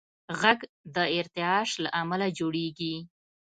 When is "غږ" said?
0.39-0.59